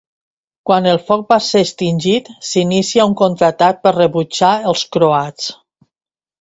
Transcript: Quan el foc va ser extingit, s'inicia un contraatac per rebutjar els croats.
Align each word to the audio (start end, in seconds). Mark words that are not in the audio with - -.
Quan 0.69 0.87
el 0.91 0.95
foc 1.09 1.21
va 1.33 1.37
ser 1.47 1.61
extingit, 1.65 2.33
s'inicia 2.53 3.07
un 3.11 3.15
contraatac 3.21 3.87
per 3.87 3.95
rebutjar 4.01 4.53
els 4.75 4.85
croats. 4.97 5.57